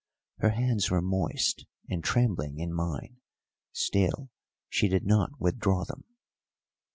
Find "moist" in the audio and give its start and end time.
1.03-1.67